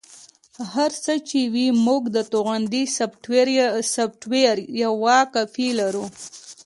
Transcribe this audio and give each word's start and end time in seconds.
هر 0.73 0.91
څه 1.03 1.13
چې 1.29 1.39
وي 1.53 1.67
موږ 1.85 2.01
د 2.15 2.17
توغندي 2.31 2.83
سافټویر 3.85 4.57
یوه 4.83 5.17
کاپي 5.33 5.67
لرو 5.79 6.05